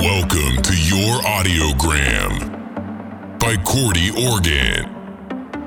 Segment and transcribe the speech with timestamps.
[0.00, 2.48] Welcome to your audiogram
[3.38, 4.88] by Corti Organ,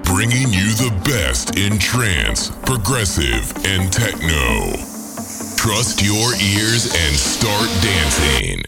[0.01, 4.73] bringing you the best in trance, progressive, and techno.
[5.55, 8.66] Trust your ears and start dancing.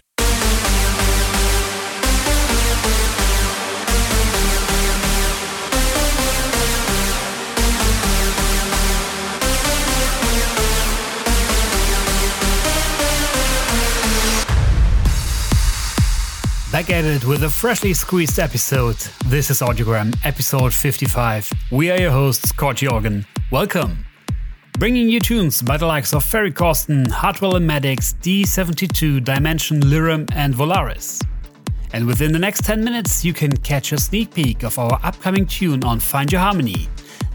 [16.77, 18.97] Back at it with a freshly squeezed episode.
[19.25, 21.51] This is Audiogram, episode 55.
[21.71, 23.25] We are your hosts, Corti Organ.
[23.51, 24.05] Welcome.
[24.77, 30.29] Bringing you tunes by the likes of Ferry Corsten, Hardwell and Maddix, D72, Dimension, Lyrum,
[30.35, 31.19] and Volaris.
[31.93, 35.47] And within the next 10 minutes, you can catch a sneak peek of our upcoming
[35.47, 36.87] tune on Find Your Harmony.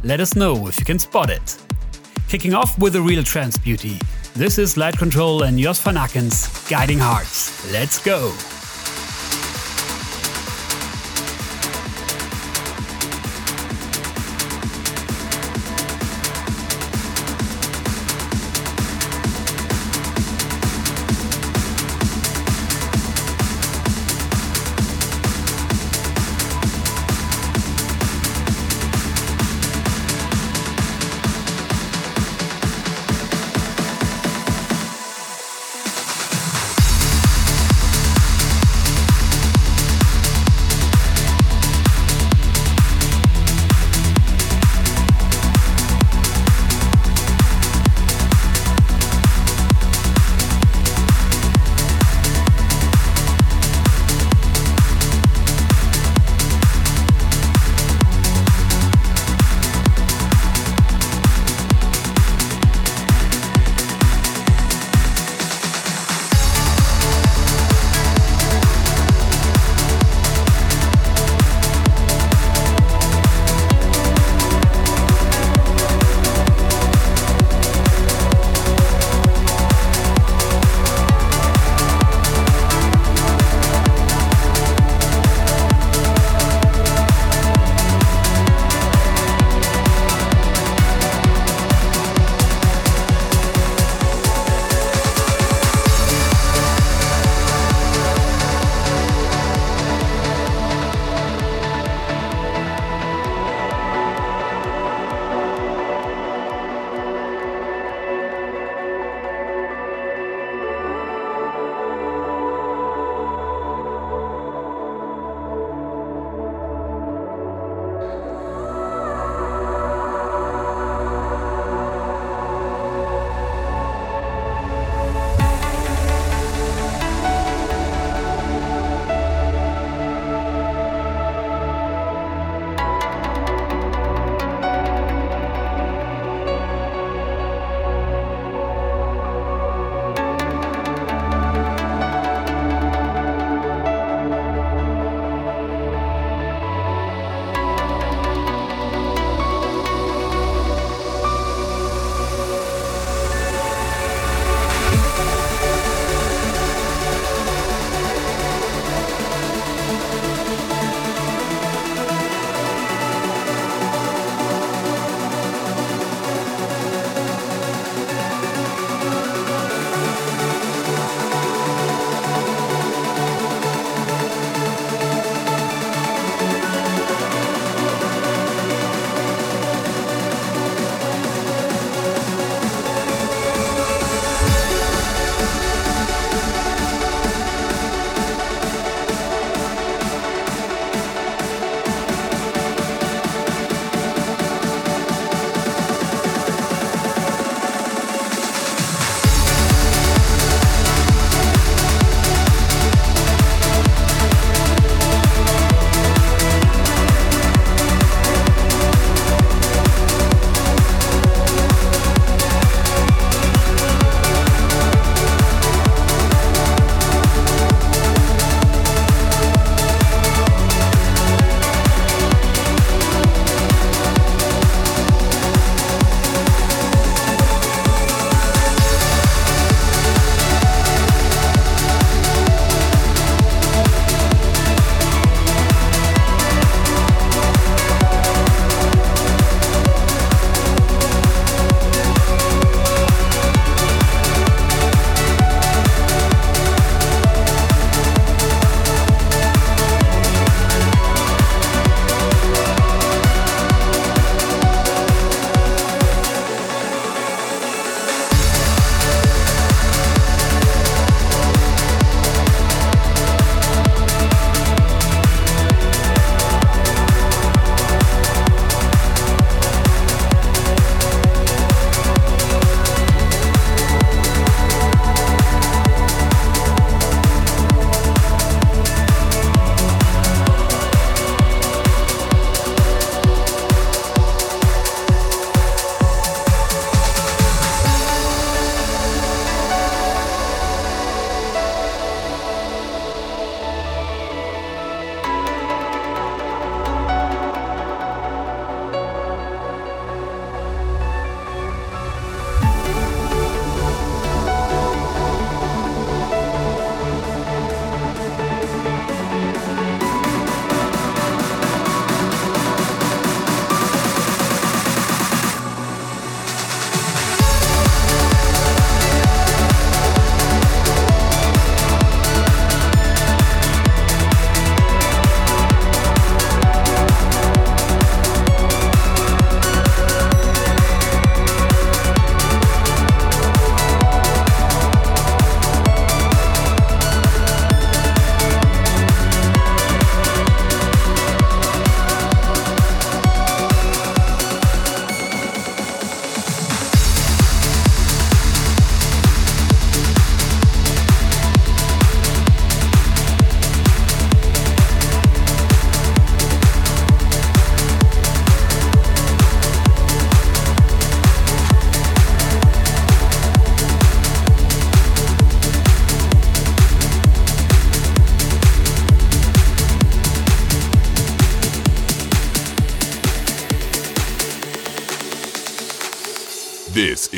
[0.04, 1.58] Let us know if you can spot it.
[2.28, 3.98] Kicking off with a real trance beauty.
[4.34, 5.96] This is LightControl and Jos van
[6.70, 7.72] Guiding Hearts.
[7.72, 8.32] Let's go!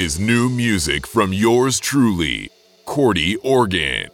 [0.04, 2.50] is new music from yours truly,
[2.84, 4.10] Corti Organ.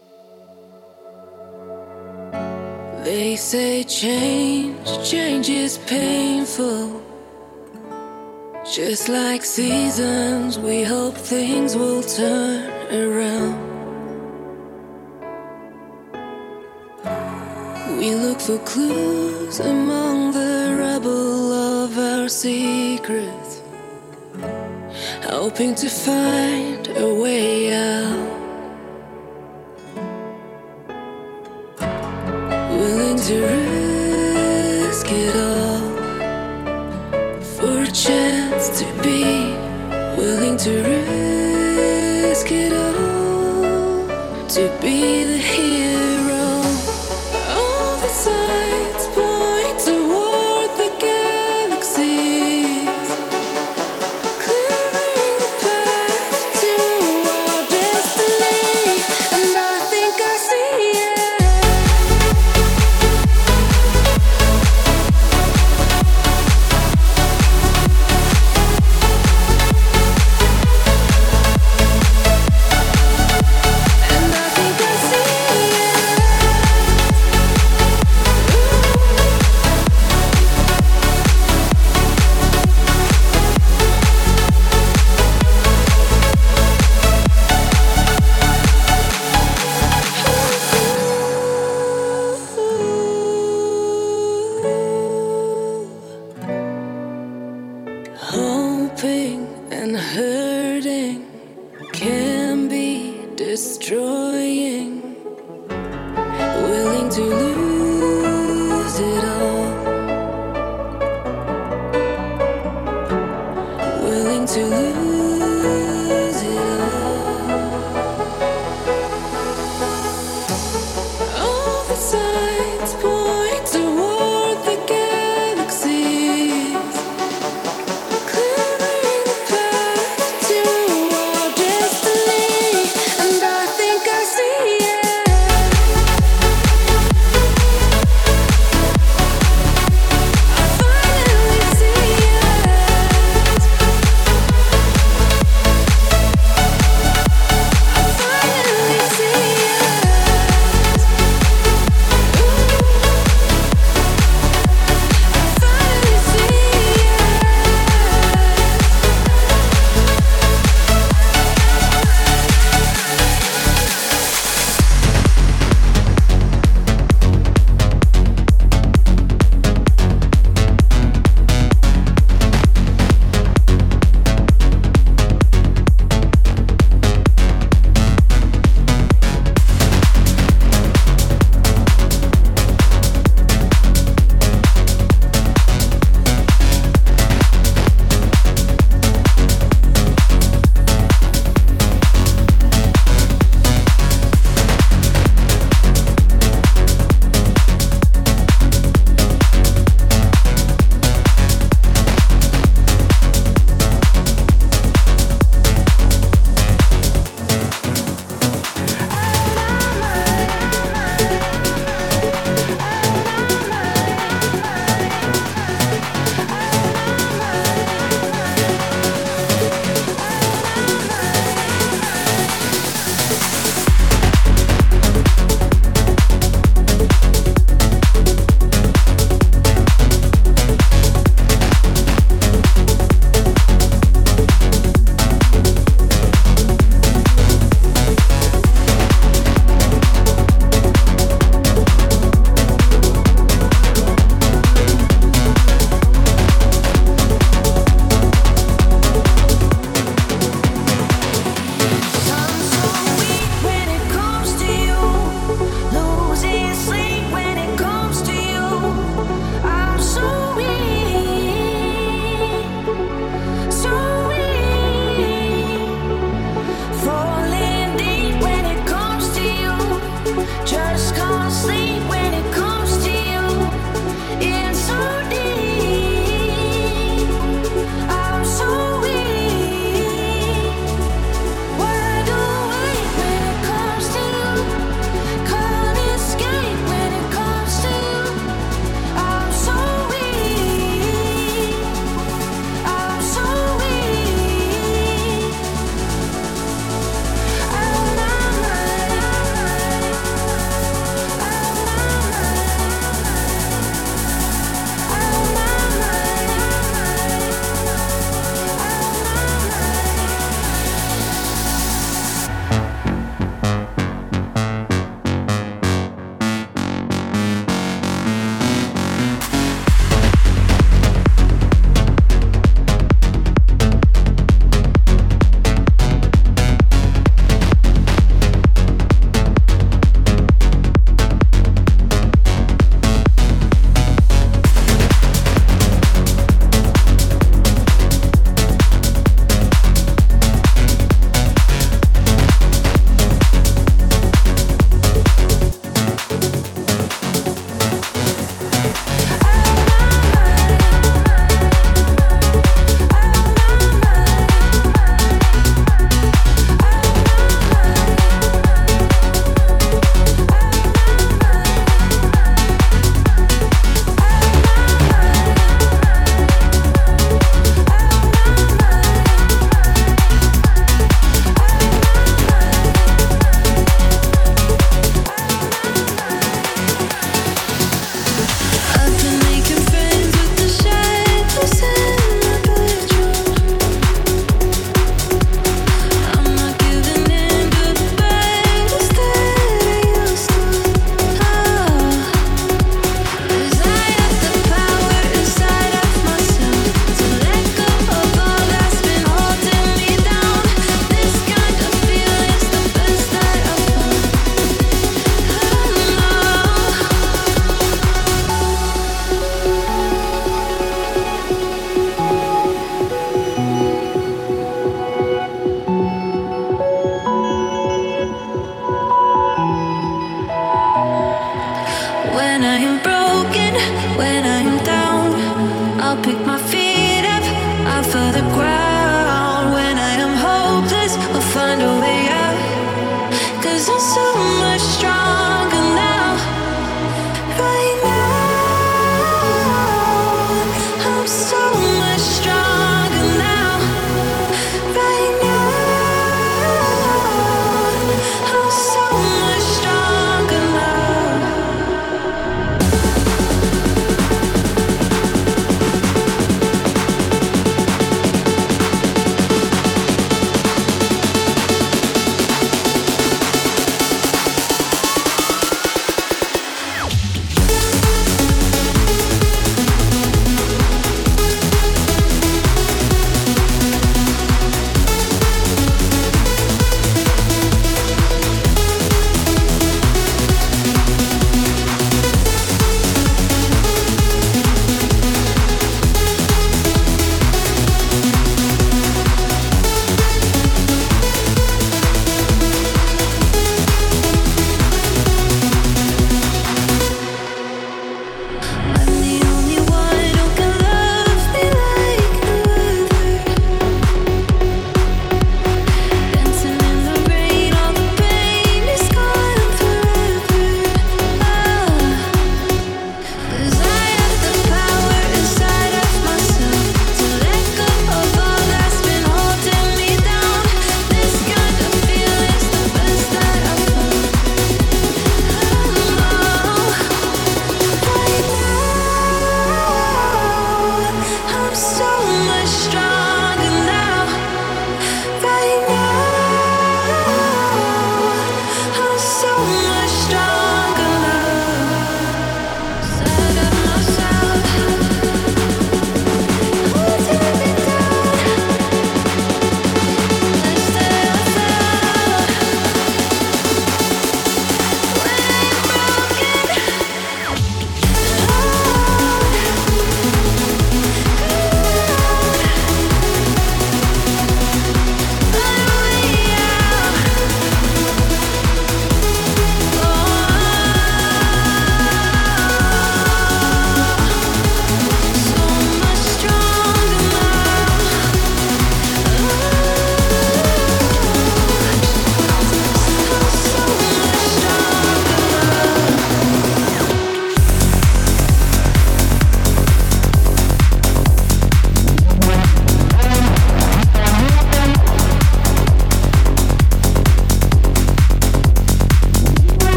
[3.02, 7.02] They say change, change is painful.
[8.72, 12.70] Just like seasons, we hope things will turn
[13.02, 13.58] around.
[17.98, 23.39] We look for clues among the rubble of our secrets
[25.40, 28.29] hoping to find a way out.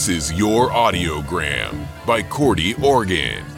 [0.00, 3.49] This is Your Audiogram by Corti Organ.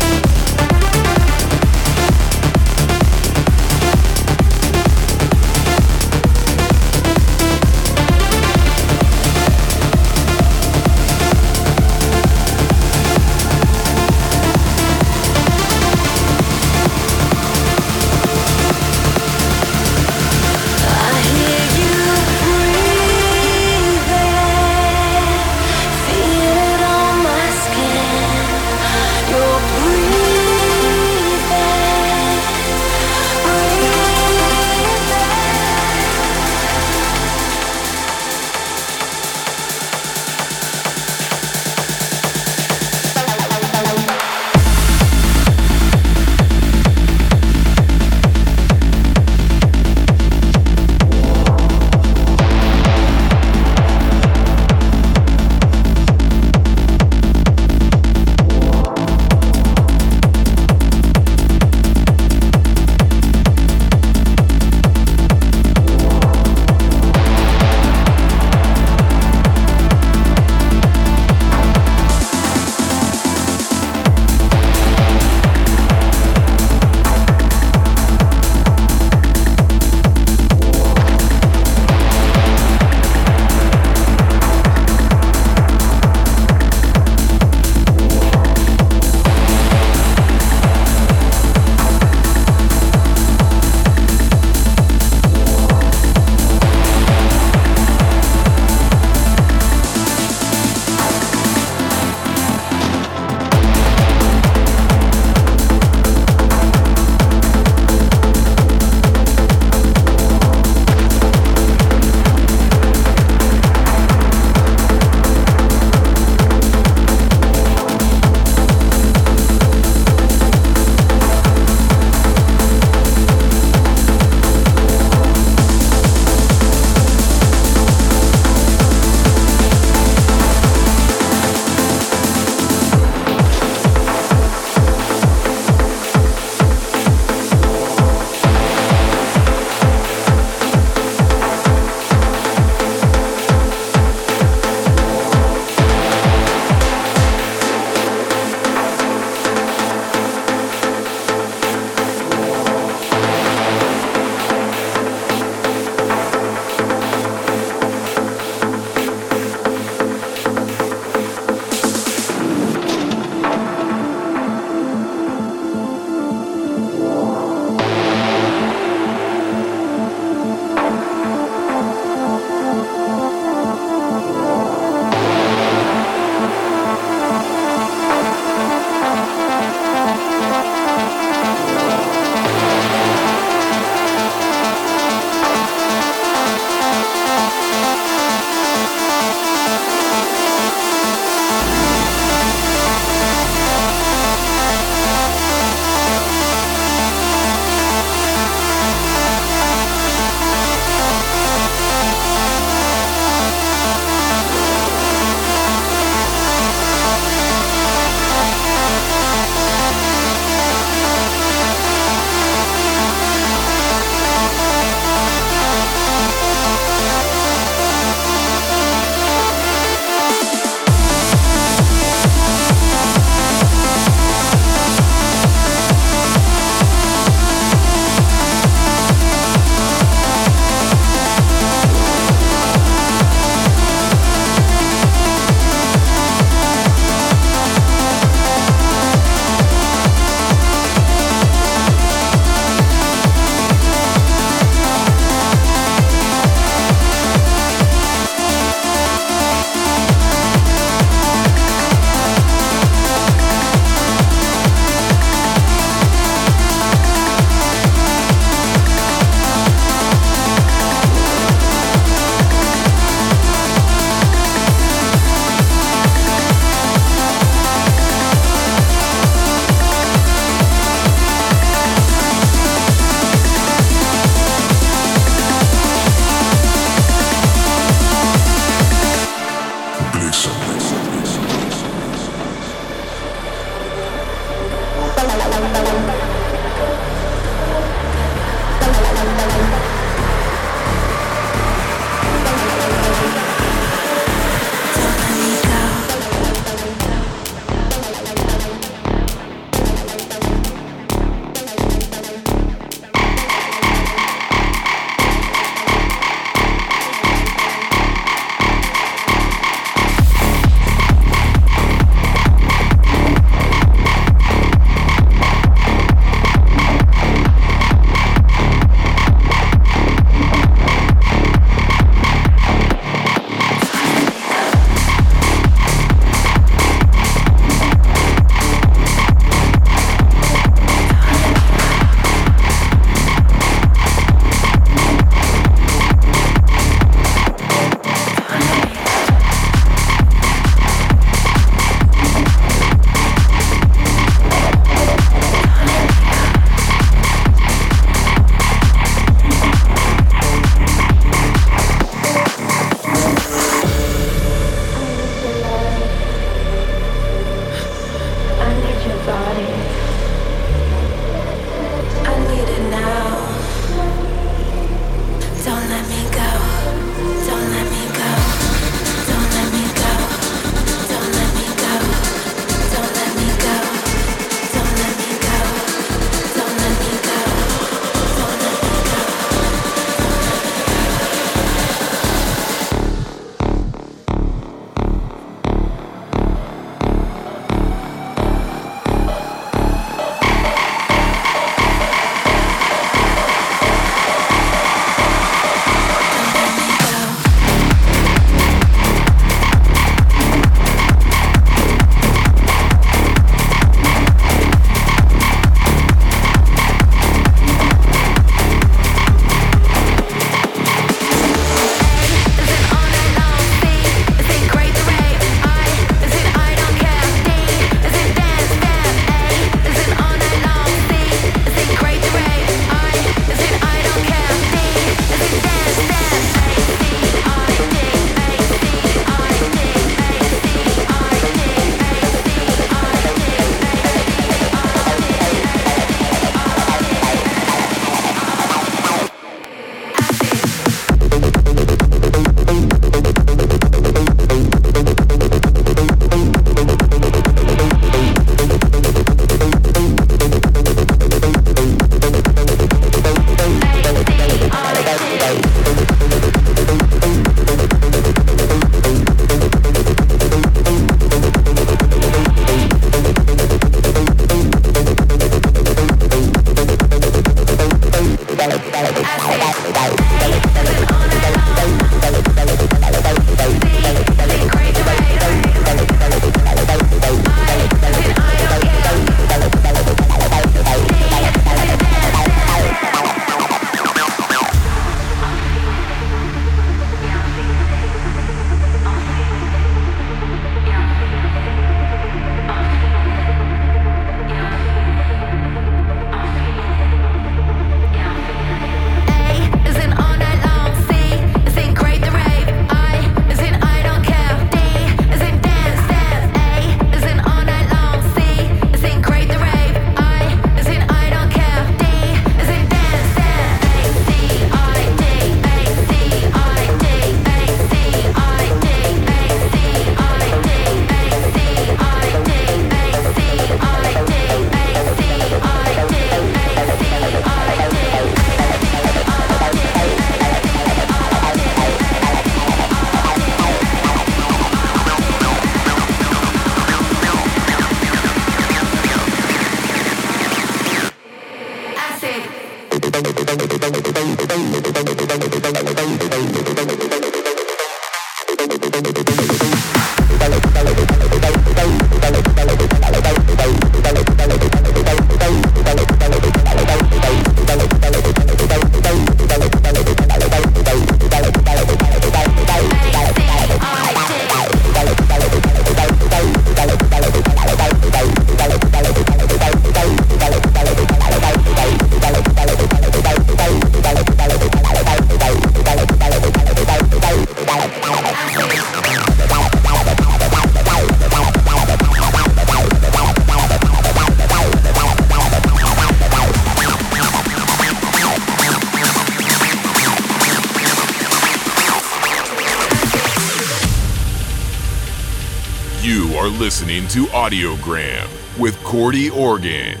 [596.78, 600.00] Listening to Audiogram with Corti Organ.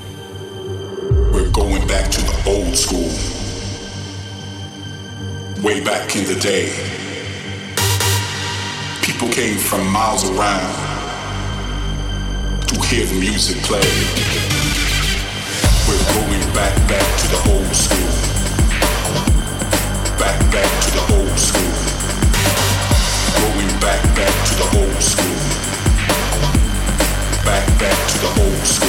[1.32, 3.10] We're going back to the old school.
[5.60, 6.70] Way back in the day.
[9.02, 10.72] People came from miles around
[12.68, 13.82] to hear the music play.
[15.88, 18.12] We're going back, back to the old school.
[20.16, 21.74] Back, back to the old school.
[23.34, 25.37] Going back, back to the old school.
[27.48, 28.88] Back, back to the old school.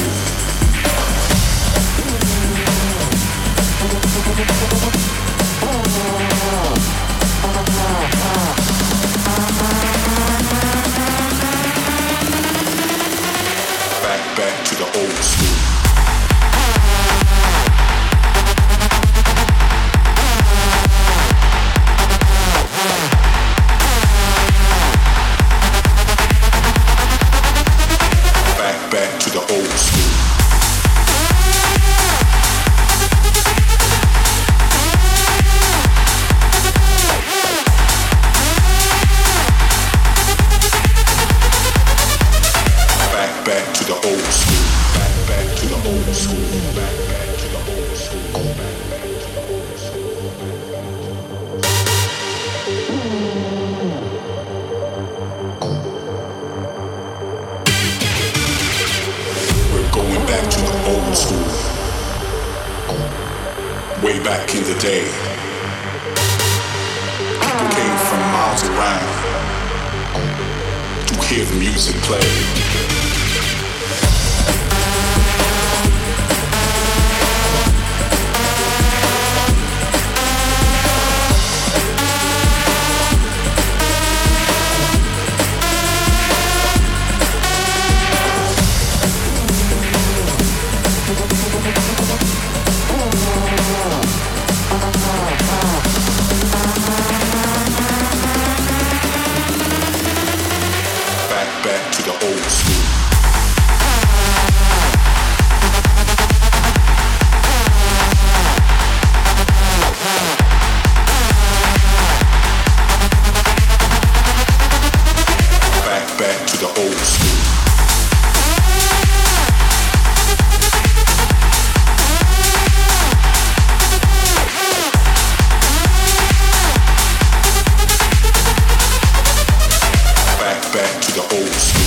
[131.30, 131.79] Back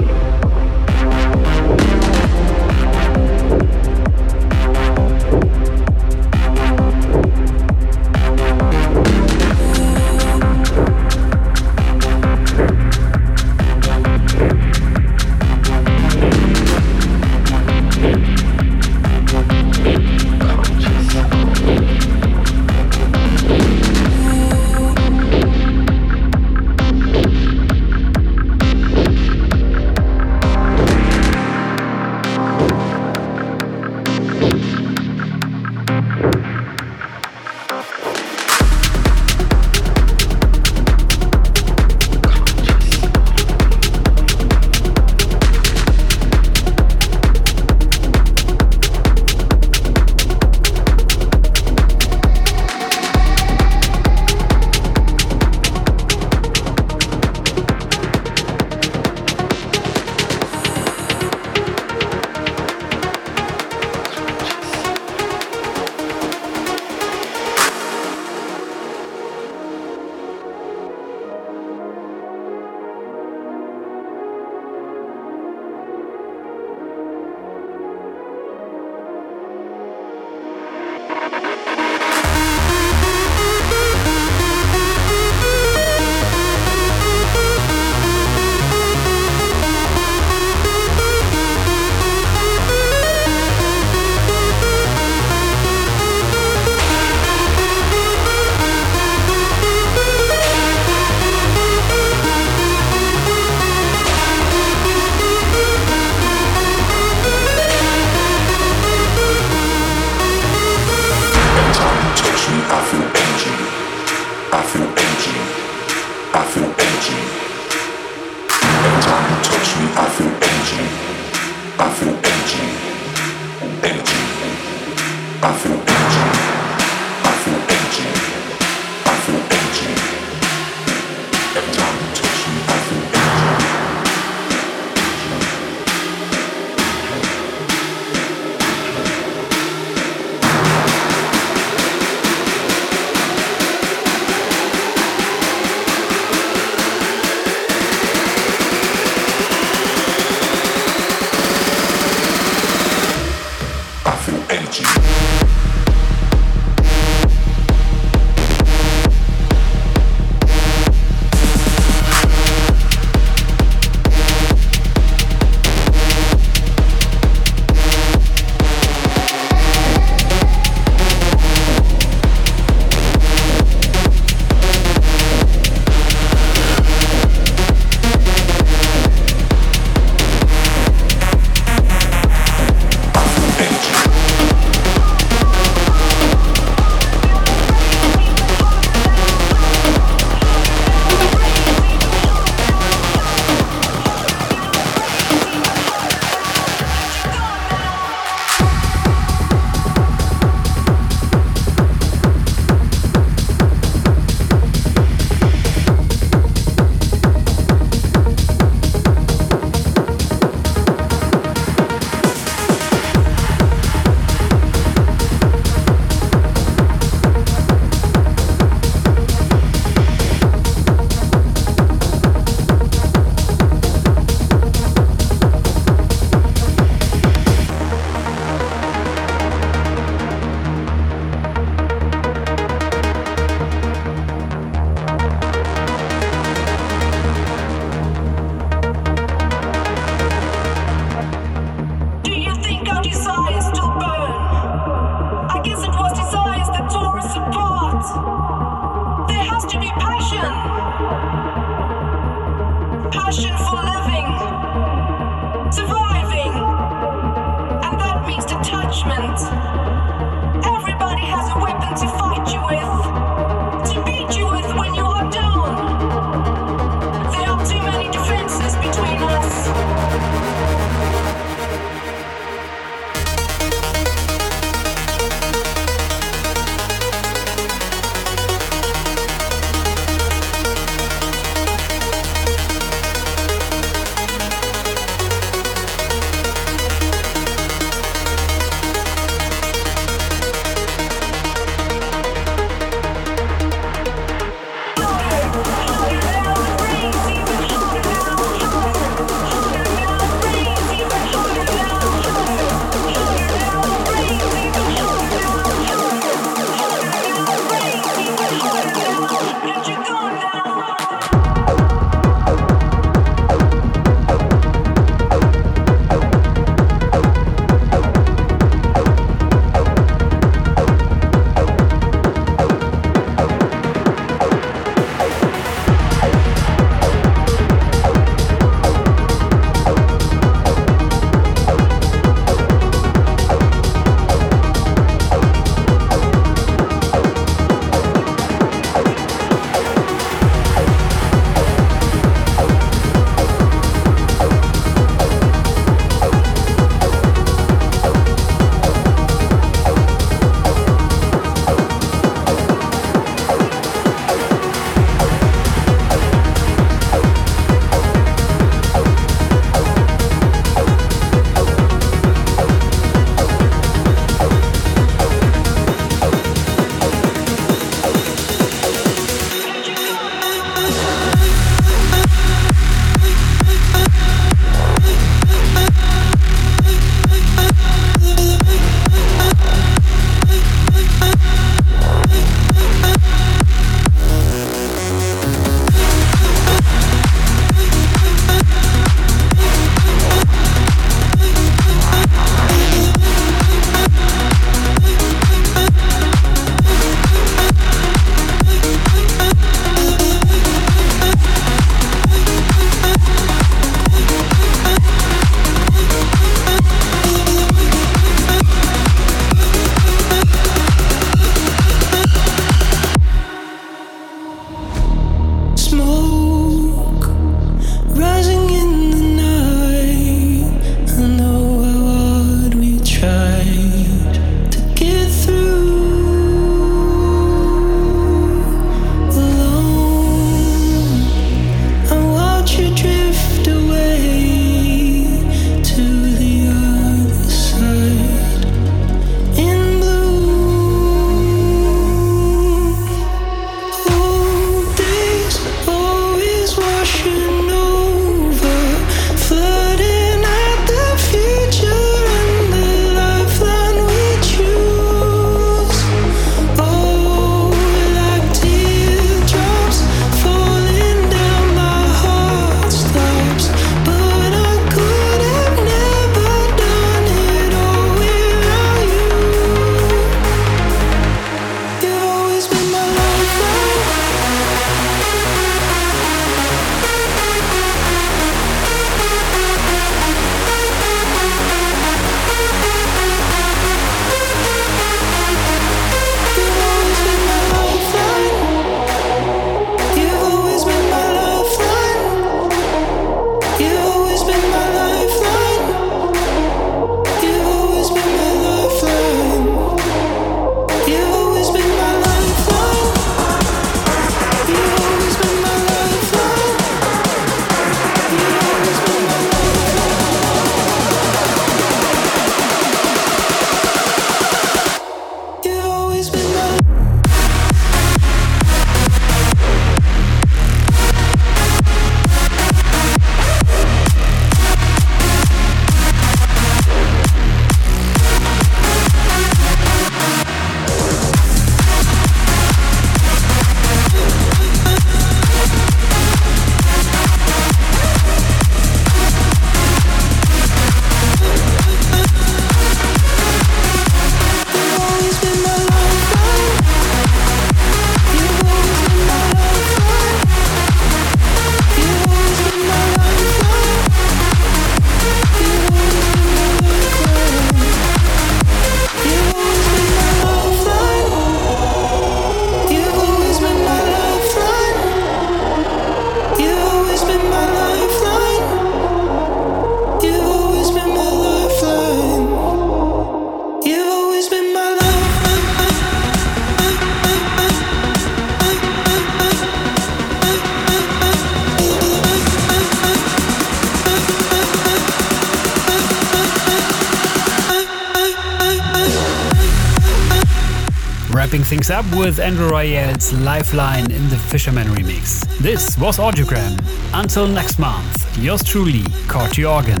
[591.90, 595.44] Up with Andrew Rayel's Lifeline in the Fisherman remix.
[595.58, 596.78] This was Audiogram.
[597.12, 600.00] Until next month, yours truly, Corti Organ.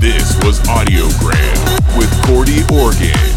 [0.00, 3.34] This was Audiogram with Corti Organ.